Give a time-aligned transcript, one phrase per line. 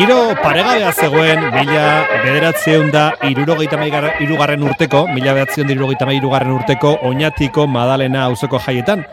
[0.00, 1.80] Giro paregabea zegoen, mila
[2.22, 3.76] bederatzeun da irurogeita
[4.24, 9.04] irugarren urteko, mila bederatzeun da irurogeita irugarren urteko, oinatiko madalena hauzeko jaietan.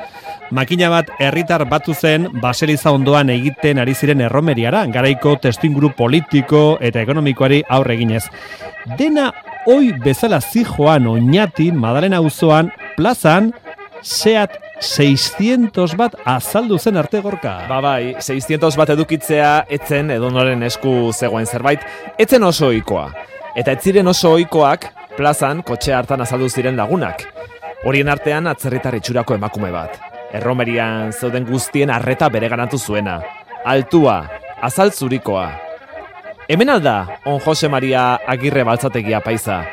[0.51, 7.03] Makina bat herritar batu zen baseliza ondoan egiten ari ziren erromeriara, garaiko testuinguru politiko eta
[7.03, 8.23] ekonomikoari aurre eginez.
[8.97, 9.33] Dena
[9.67, 13.51] oi bezala zijoan oinatin madalena auzoan plazan,
[14.01, 17.55] seat 600 bat azaldu zen arte gorka.
[17.69, 21.81] Ba bai, 600 bat edukitzea etzen edonoren esku zegoen zerbait,
[22.17, 23.09] etzen oso ohikoa.
[23.57, 27.25] Eta ez ziren oso ohikoak plazan kotxe hartan azaldu ziren lagunak.
[27.85, 29.97] Horien artean atzerritar itxurako emakume bat.
[30.37, 33.21] Erromerian zeuden guztien arreta bere ganatu zuena.
[33.65, 34.19] Altua,
[34.61, 35.47] azaltzurikoa.
[36.47, 39.63] Hemen alda, on Jose Maria Agirre baltzategia paisa,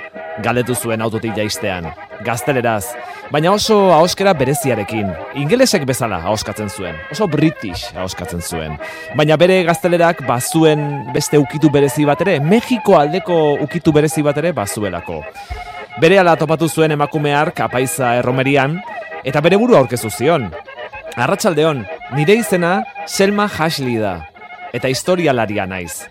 [0.43, 1.87] galdetu zuen autotik jaistean.
[2.25, 2.85] Gazteleraz,
[3.33, 5.11] baina oso ahoskera bereziarekin.
[5.39, 8.79] Ingelesek bezala ahoskatzen zuen, oso british ahoskatzen zuen.
[9.19, 14.53] Baina bere gaztelerak bazuen beste ukitu berezi bat ere, Mexiko aldeko ukitu berezi bat ere
[14.57, 15.23] bazuelako.
[16.01, 18.81] Bere ala topatu zuen emakumear kapaiza erromerian,
[19.25, 20.49] eta bere buru aurkezu zion.
[21.15, 21.85] Arratsaldeon,
[22.17, 24.17] nire izena Selma Hashley da,
[24.75, 26.09] eta historialaria naiz.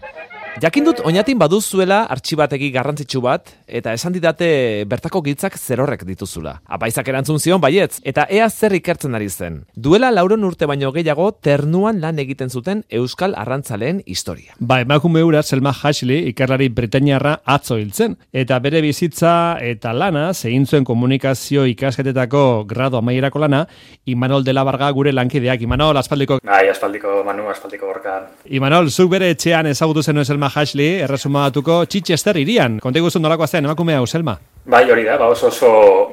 [0.62, 6.60] Jakin dut oinatin baduzuela artxibategi garrantzitsu bat, eta esan didate bertako giltzak zerorrek dituzula.
[6.70, 9.64] Apaizak erantzun zion baietz, eta ea zer ikertzen ari zen.
[9.74, 14.54] Duela lauron urte baino gehiago ternuan lan egiten zuten Euskal Arrantzaleen historia.
[14.60, 20.68] Ba, emakume ura Selma Hashley ikerlari Britainiarra atzo hiltzen, eta bere bizitza eta lana, zegin
[20.68, 23.66] zuen komunikazio ikasketetako grado amaierako lana,
[24.06, 25.66] Imanol de la Barga gure lankideak.
[25.66, 26.38] Imanol, aspaldiko...
[26.46, 28.20] Bai, aspaldiko, Manu, aspaldiko gorka.
[28.46, 32.80] Imanol, zuk bere etxean ezagutu zen Selma Hashley, erresumatuko Chichester irian.
[32.80, 34.38] Konte guztu nolakoa zen, emakumea, Selma?
[34.66, 35.70] Bai, hori da, ba oso oso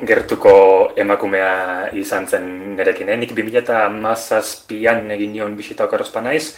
[0.06, 0.52] gertuko
[0.98, 3.08] emakumea izan zen nerekin.
[3.08, 3.16] Eh?
[3.16, 6.56] Nik 2000 egin nion bisita okarrozpa naiz,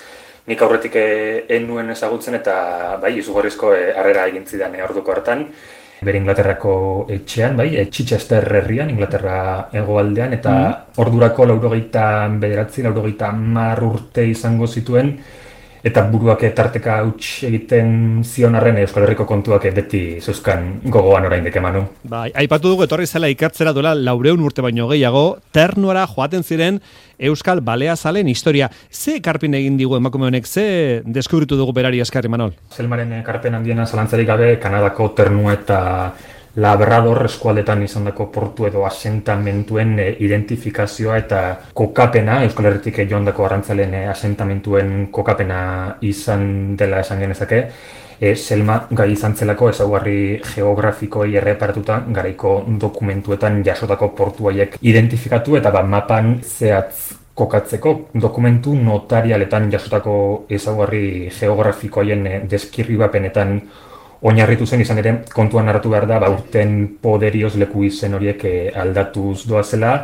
[0.49, 2.57] nik aurretik eh, enuen ezagutzen eta
[3.03, 5.47] bai, izugarrizko eh, harrera egin zidan eh, orduko hartan.
[6.03, 6.73] Bere Inglaterrako
[7.15, 12.03] etxean, bai, e, Chichester herrian, Inglaterra egoaldean, eta mm ordurako laurogeita
[12.41, 15.15] bederatzi, laurogeita mar urte izango zituen,
[15.83, 21.85] eta buruak tarteka huts egiten zion arren Euskal Herriko kontuak beti zeuzkan gogoan orain emanu.
[22.05, 26.81] Bai, aipatu dugu etorri zela ikartzera duela laureun urte baino gehiago, ternuara joaten ziren
[27.19, 28.71] Euskal Balea Zalen historia.
[28.91, 32.55] Ze karpin egin digu emakume honek, ze deskubritu dugu berari eskarri, Manol?
[32.71, 35.81] Zelmaren karpen handiena zalantzarik gabe, Kanadako ternua eta
[36.57, 41.39] Labrador eskualdetan izandako portu edo asentamentuen e, identifikazioa eta
[41.73, 45.63] kokapena, Euskal Herritik joandako arrantzalen e, asentamentuen kokapena
[46.05, 47.61] izan dela esan genezake,
[48.21, 50.19] e, Selma gai izan zelako ezaugarri
[50.51, 52.53] geografikoei erreparatuta garaiko
[52.85, 57.95] dokumentuetan jasotako portu haiek identifikatu eta ba, mapan zehatz kokatzeko
[58.27, 60.19] dokumentu notarialetan jasotako
[60.53, 63.57] ezaugarri geografikoien deskirribapenetan
[64.23, 68.73] oinarritu zen izan ere kontuan hartu behar da ba, urten poderioz leku izen horiek eh,
[68.85, 69.95] aldatuz doazela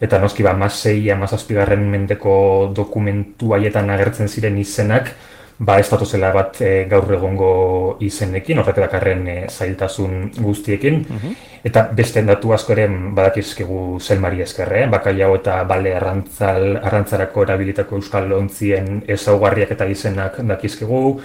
[0.00, 2.36] eta noski ba, masei amazazpigarren mendeko
[2.74, 5.12] dokumentu haietan agertzen ziren izenak
[5.58, 7.52] ba, ez zela bat e, gaur egongo
[8.00, 11.04] izenekin, horrek dakarren e, zailtasun guztiekin.
[11.08, 11.32] Mhm.
[11.66, 17.98] Eta beste datu asko ere badakizkegu zelmari eskerre, bakai hau eta bale arrantzal, arrantzarako erabilitako
[17.98, 21.18] euskal lontzien ezaugarriak eta izenak dakizkegu,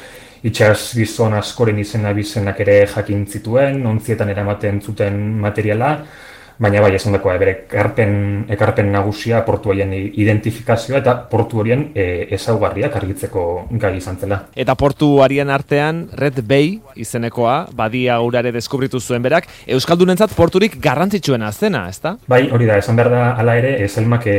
[0.43, 5.95] itxas gizon askoren izena bizenak ere jakin zituen, ontzietan eramaten zuten materiala,
[6.63, 8.13] baina bai esan dakoa, bere ekarpen,
[8.53, 13.45] ekarpen nagusia portu horien identifikazioa eta portu horien e, ezaugarriak argitzeko
[13.81, 14.39] gai izan zela.
[14.55, 21.51] Eta portu horien artean Red Bay izenekoa, badia urare deskubritu zuen berak, Euskaldunentzat porturik garrantzitsuena
[21.51, 22.17] zena, ezta?
[22.27, 24.29] Bai, hori da, esan behar da, ala ere, eselmak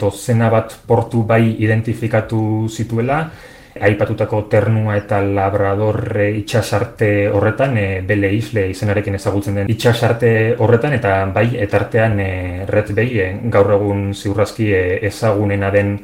[0.00, 3.24] dozena bat portu bai identifikatu zituela,
[3.78, 11.14] aipatutako ternua eta labradorre itxasarte horretan, e, bele isle izenarekin ezagutzen den itxasarte horretan, eta
[11.34, 12.30] bai, etartean e,
[12.68, 15.98] Red Bay, e, gaur egun ziurrazki e, ezagunena den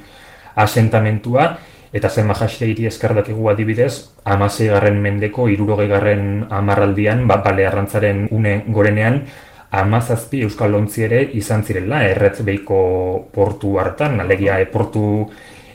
[0.57, 1.49] asentamentua,
[1.97, 3.93] eta zen mahasia hiri eskardak egu adibidez,
[4.25, 9.23] amazei garren mendeko, irurogei garren amarraldian, ba, bale arrantzaren une gorenean,
[9.77, 12.41] amazazpi Euskal Lontzi ere izan zirela, erretz
[13.35, 15.27] portu hartan, alegia e, portu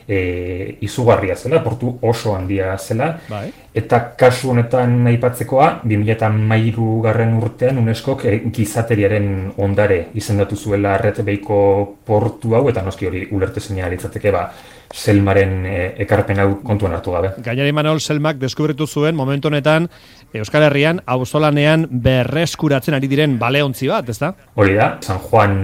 [0.08, 3.12] e, izugarria zela, portu oso handia zela.
[3.28, 3.50] Bai.
[3.74, 11.62] Eta kasu honetan aipatzekoa, 2008 garren urtean UNESCO e, gizateriaren ondare izendatu zuela arretbeiko
[12.04, 14.46] portu hau, eta noski hori ulertezina litzateke ba,
[14.92, 17.30] Selmaren e, ekarpen hau kontuan hartu gabe.
[17.42, 19.88] Gainari Manol Selmak deskubritu zuen momentu honetan
[20.36, 24.34] Euskal Herrian auzolanean berreskuratzen ari diren baleontzi bat, ezta?
[24.54, 25.54] Hori da, San Juan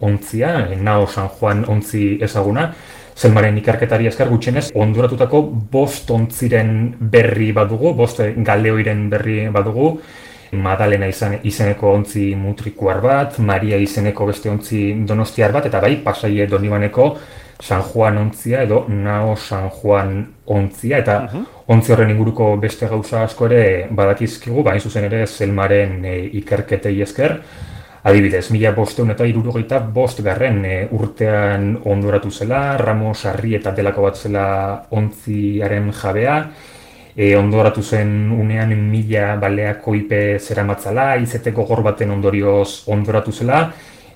[0.00, 2.70] ontzia, nao San Juan ontzi ezaguna,
[3.18, 5.40] Zelmaren ikerketari esker gutxenez, onduratutako
[5.72, 6.70] bost ontziren
[7.14, 9.96] berri badugu, bost galeoiren berri badugu,
[10.52, 16.46] Madalena izan, izeneko ontzi mutrikuar bat, Maria izeneko beste ontzi donostiar bat, eta bai, pasaie
[16.48, 17.10] donibaneko
[17.60, 23.26] San Juan ontzia edo Nao San Juan ontzia, eta uh ontzi horren inguruko beste gauza
[23.26, 27.34] asko ere badakizkigu, bain zuzen ere zelmaren e, ikerketei esker,
[28.08, 34.06] Adibidez, mila bosteun eta irurogeita bost garren e, urtean ondoratu zela, Ramos Arri eta delako
[34.06, 34.44] bat zela
[34.96, 36.36] ontziaren jabea,
[37.12, 43.60] e, ondoratu zen unean mila baleako ipe zera matzala, izeteko gor baten ondorioz ondoratu zela,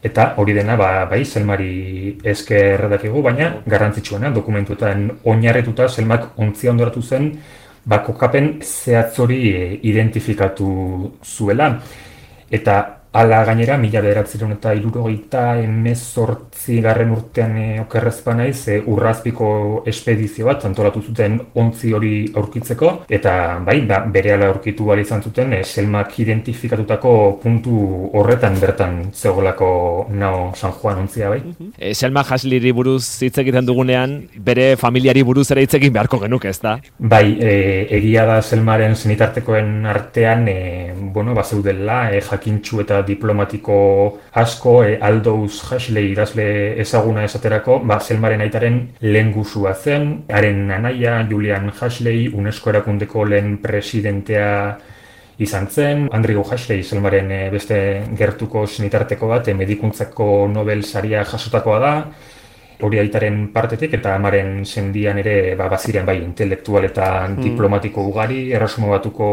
[0.00, 5.04] eta hori dena ba, bai, zelmari esker dakigu, baina garrantzitsuena dokumentuetan
[5.34, 7.28] oinarretuta zelmak ontzia ondoratu zen,
[7.84, 10.72] ba, kokapen zehatzori e, identifikatu
[11.20, 11.74] zuela.
[12.52, 12.80] Eta
[13.12, 19.48] Ala gainera, mila bederatziron eta irurogeita emezortzi garren urtean e, okerrezpa naiz, e, urrazpiko
[19.90, 23.34] espedizio bat, antolatu zuten ontzi hori aurkitzeko, eta
[23.66, 27.12] bai, ba, bere ala aurkitu bali izan zuten, e, selmak identifikatutako
[27.42, 27.82] puntu
[28.16, 29.68] horretan bertan zegoelako
[30.16, 31.42] nao San Juan ontzia, bai.
[31.76, 36.48] E, selma jasliri buruz hitz egiten dugunean, bere familiari buruz ere hitz egin beharko genuke,
[36.48, 36.78] ez da?
[36.96, 37.52] Bai, e,
[38.00, 40.58] egia da selmaren zenitartekoen artean, e,
[41.12, 43.76] bueno, ba, zeudela, e, jakintxu eta diplomatiko
[44.32, 46.46] asko, e, Aldous Huxley idazle
[46.80, 49.34] ezaguna esaterako, ba, Selmaren aitaren lehen
[49.74, 54.78] zen, haren anaia, Julian Huxley, UNESCO erakundeko lehen presidentea
[55.38, 61.78] izan zen, Andrew Huxley, Selmaren e, beste gertuko sinitarteko bat, e, medikuntzako Nobel saria jasotakoa
[61.78, 61.94] da,
[62.82, 67.40] hori aitaren partetik eta amaren sendian ere ba, baziren bai intelektual eta hmm.
[67.42, 69.28] diplomatiko ugari, errasumo batuko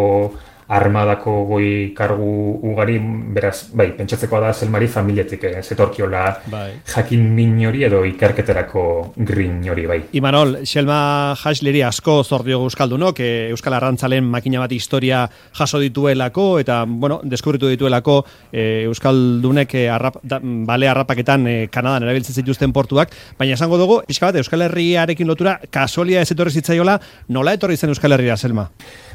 [0.69, 1.67] armadako goi
[1.97, 2.99] kargu ugari,
[3.33, 6.67] beraz, bai, pentsatzeko da zelmari familietik eh, zetorkiola bai.
[6.93, 8.83] jakin min hori edo ikerketerako
[9.17, 9.99] grin hori, bai.
[10.19, 15.23] Imanol, Selma Hasleri asko zordio Euskaldunok, e, Euskal Arrantzalen makina bat historia
[15.57, 18.19] jaso dituelako, eta, bueno, deskubritu dituelako
[18.51, 20.21] e, Euskaldunek e, arrap,
[20.69, 25.57] bale arrapaketan e, Kanadan erabiltzen zituzten portuak, baina esango dugu, pixka bat, Euskal Herriarekin lotura,
[25.73, 26.99] kasualia ez etorri zitzaiola,
[27.33, 28.69] nola etorri zen Euskal Herria, Selma?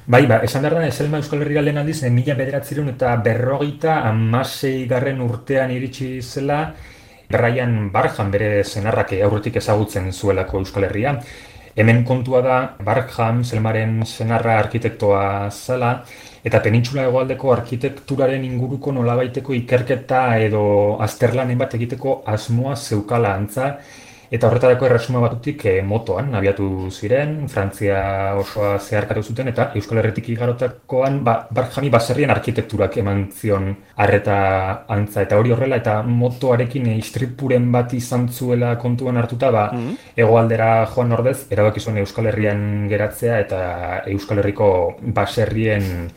[0.06, 4.86] Bai, ba, esan behar da, Eselma Euskal Herria lehen aldiz, mila bederatzerun eta berrogeita amasei
[4.88, 6.60] garren urtean iritsi zela,
[7.28, 11.12] Brian Barham bere zenarrak aurretik ezagutzen zuelako Euskal Herria.
[11.76, 12.56] Hemen kontua da,
[12.86, 15.92] Barham, Selmaren zenarra arkitektoa zela,
[16.44, 20.64] eta penintxula egoaldeko arkitekturaren inguruko nolabaiteko ikerketa edo
[21.04, 23.74] azterlanen bat egiteko asmoa zeukala antza,
[24.34, 27.98] Eta horretarako erresuma batutik e, motoan abiatu ziren, Frantzia
[28.40, 33.68] osoa zeharkatu zuten, eta Euskal Herretik igarotakoan ba, Barjami baserrien arkitekturak eman zion
[34.02, 34.38] arreta
[34.90, 35.22] antza.
[35.22, 41.12] Eta hori horrela, eta motoarekin istripuren bat izan zuela kontuan hartuta, ba, mm egoaldera joan
[41.14, 42.60] ordez, erabakizuen Euskal Herrian
[42.90, 43.60] geratzea, eta
[44.12, 44.68] Euskal Herriko
[45.16, 46.08] baserrien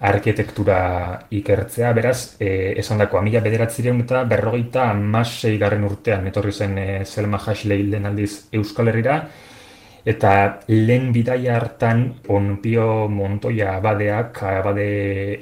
[0.00, 6.78] arkitektura ikertzea, beraz, e, esan dako, amila bederatzireun eta berrogeita amasei garren urtean, etorri zen
[6.78, 9.18] e, Selma Hasley lehen aldiz Euskal Herrira,
[10.08, 14.86] eta lehen bidaia hartan onpio montoia abadeak, abade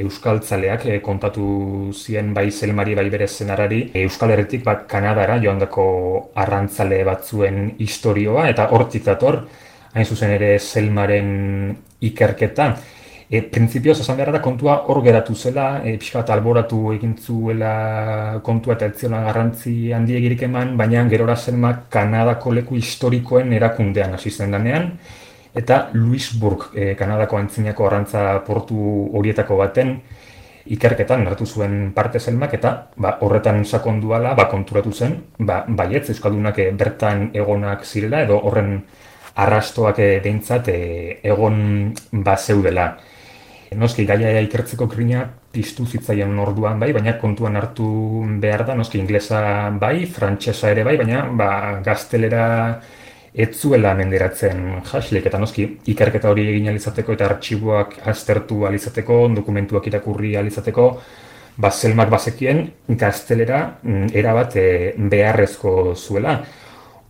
[0.00, 5.86] euskaltzaleak e, kontatu zien bai Selmari bai bere zenarari, Euskal Herritik bat Kanadara joandako
[6.34, 9.42] arrantzale batzuen historioa, eta hortik dator,
[9.92, 12.72] hain zuzen ere Selmaren ikerketa,
[13.28, 18.38] E, Prinzipioz, esan behar da, kontua hor geratu zela, e, pixka bat alboratu egin zuela
[18.46, 24.30] kontua eta etziola garrantzi handi egirik eman, baina gerora zenmak Kanadako leku historikoen erakundean hasi
[24.30, 24.92] zen danean,
[25.58, 28.78] eta Louisburg, e, Kanadako antzinako arrantza portu
[29.18, 29.96] horietako baten,
[30.66, 36.62] ikerketan nartu zuen parte zelmak eta ba, horretan sakonduala ba, konturatu zen, ba, baietz Euskaldunak
[36.62, 38.80] e, bertan egonak zirela edo horren
[39.42, 40.80] arrastoak e, behintzat e,
[41.26, 42.88] egon bazeudela.
[43.74, 47.88] Noski, gaia ikertzeko krina piztu zitzaien orduan bai, baina kontuan hartu
[48.42, 49.40] behar da, noski, inglesa
[49.80, 51.48] bai, frantsesa ere bai, baina ba,
[51.82, 52.44] gaztelera
[53.34, 59.90] ez zuela menderatzen jaslik, eta noski, ikerketa hori egin alizateko eta artxiboak aztertu alizateko, dokumentuak
[59.90, 60.86] irakurri alizateko,
[61.58, 66.38] ba, zelmak bazekien gaztelera mm, erabat eh, beharrezko zuela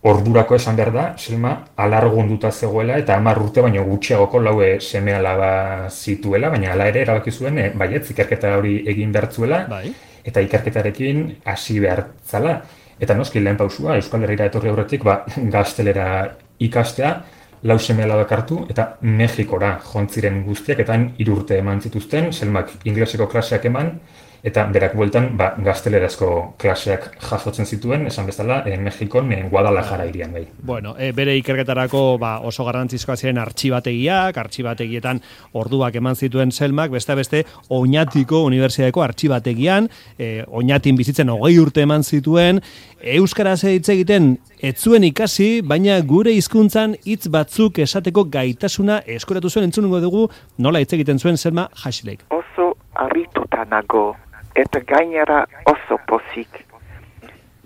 [0.07, 5.89] ordurako esan behar da, Selma alargunduta zegoela eta hamar urte baino gutxiagoko laue seme alaba
[5.89, 9.91] zituela, baina ala ere erabaki zuen e, baiet ikerketa hori egin behartzuela bai.
[10.27, 12.61] eta ikerketarekin hasi behartzala.
[12.99, 15.19] Eta noski lehen pausua, Euskal Herriera etorri aurretik, ba,
[15.53, 16.07] gaztelera
[16.65, 17.11] ikastea,
[17.63, 23.65] lau seme alabak hartu eta Mexikora jontziren guztiak eta irurte eman zituzten, Selmak ingleseko klaseak
[23.69, 23.97] eman,
[24.43, 26.29] eta berak bueltan ba, gaztelerazko
[26.61, 30.45] klaseak jasotzen zituen, esan bezala, e, Mexikon e, Guadalajara irian bai.
[30.63, 35.21] Bueno, e, bere ikerketarako ba, oso garrantzizkoa ziren artxibategiak, artxibategietan
[35.57, 42.03] orduak eman zituen Selmak, beste beste Oñatiko Unibertsitateko artxibategian, e, Oñatin bizitzen hogei urte eman
[42.03, 42.61] zituen,
[42.97, 49.67] Euskaraz hitz egiten ez zuen ikasi, baina gure hizkuntzan hitz batzuk esateko gaitasuna eskoratu zuen
[49.69, 50.27] entzunungo dugu,
[50.57, 52.25] nola hitz egiten zuen Selma Hashlek.
[52.33, 54.15] Oso harrituta nago
[54.57, 56.63] eta gainera oso pozik.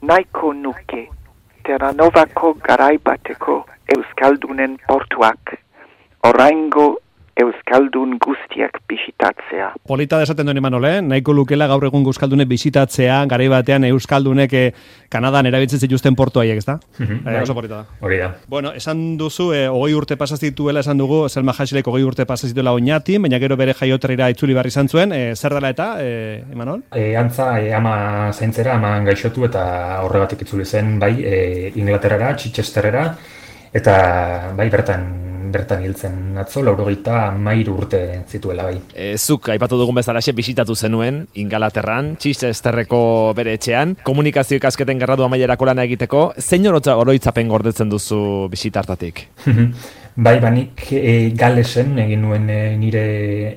[0.02, 1.08] Naiko nuke,
[1.64, 3.58] Terranovako garaibateko
[3.96, 5.54] Euskaldunen portuak,
[6.30, 6.88] oraingo
[7.42, 9.72] Euskaldun guztiak bisitatzea.
[9.88, 10.98] Polita desaten duen Imanol, eh?
[11.02, 14.66] nahiko lukela gaur egun Euskaldunek bisitatzea, garai batean Euskaldunek eh,
[15.12, 16.78] Kanadan erabiltzen zituzten portu haiek, ezta?
[17.00, 17.42] Mhm, Eh, bai.
[17.44, 17.86] oso polita da.
[18.02, 18.30] Hori da.
[18.48, 23.22] Bueno, esan duzu, eh, hogei urte pasazituela esan dugu, Selma Hasilek hogei urte pasazituela oinatin,
[23.22, 26.84] baina gero bere jaioterrira itzuli barri izan zuen, eh, zer dela eta, eh, Imanol?
[26.94, 33.16] E, antza, e, ama zaintzera, ama gaixotu eta horregatik itzuli zen, bai, e, Inglaterrara, Chichesterrera,
[33.74, 38.80] eta bai, bertan bertan hiltzen atzo, laurogeita mairu urte zituela, bai.
[38.94, 43.02] E, zuk aipatu dugun bezalaxe bisitatu zenuen Ingalaterran, Chichesterreko
[43.38, 49.28] bere etxean, komunikazio ikasketen gradua mailerako lana egiteko, zein oroitzapen gordetzen duzu bisitartatik?
[50.12, 53.04] Bai, banik e, galesen egin nuen e, nire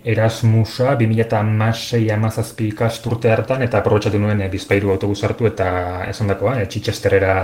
[0.06, 5.66] Erasmusa 2006 amazazpi ikasturte hartan eta aprobetsatu nuen e, bizpairu autobus hartu eta
[6.06, 7.34] esan dakoa, e, Chichesterera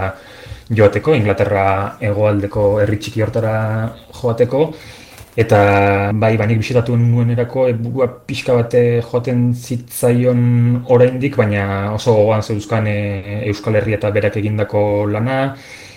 [0.70, 1.66] joateko, Inglaterra
[2.00, 3.54] hegoaldeko herri txiki hortara
[4.20, 4.62] joateko,
[5.40, 5.58] eta
[6.14, 10.40] bai, banik bisitatu nuenerako burua pixka bate joaten zitzaion
[10.90, 12.96] oraindik, baina oso gogoan zeuzkan e,
[13.50, 15.40] Euskal Herria eta berak egindako lana,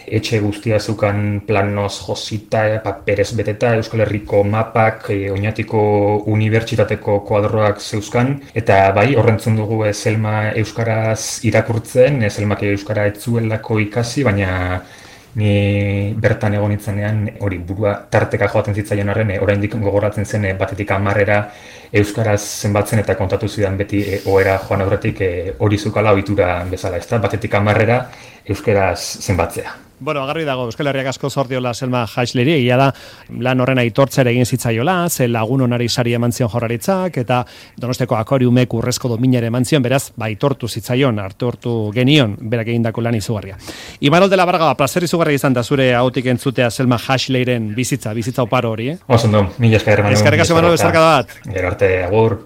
[0.08, 5.84] etxe guztia zeukan planoz josita, paperez beteta, Euskal Herriko mapak, e, oinatiko
[6.34, 13.80] unibertsitateko kuadroak zeuzkan, eta bai, horrentzun dugu e, Selma Euskaraz irakurtzen, e, Selmak Euskara etzuelako
[13.88, 14.52] ikasi, baina
[15.36, 20.54] ni bertan egon nintzenean hori burua tarteka joaten zitzaion arren, e, oraindik gogoratzen zen e,
[20.58, 21.40] batetik amarrera
[21.94, 27.02] Euskaraz zenbatzen eta kontatu zidan beti e, oera joan aurretik e, hori zukala ohitura bezala,
[27.02, 28.04] ez da, batetik amarrera
[28.46, 29.74] Euskaraz zenbatzea.
[30.04, 32.90] Bueno, agarri dago, Euskal Herriak asko zortiola Selma Haisleri, egia da,
[33.40, 37.38] lan horren aitortzera egin zitzaiola, ze lagun onari sari eman zion jorraritzak, eta
[37.80, 43.16] donosteko akoriumek urrezko dominare eman zion, beraz, ba, aitortu zitzaion, hartortu genion, berak egindako lan
[43.16, 43.56] izugarria.
[44.04, 48.44] Imanol de la Barga, placer izugarria izan da zure hautik entzutea Selma Haisleiren bizitza, bizitza
[48.44, 48.98] oparo hori, eh?
[49.08, 50.20] Oso ondo, mila esker, Manu.
[50.20, 51.38] Eskerrik asko, Mila esker, bezarkada bat.
[51.48, 52.42] Gero arte, agur.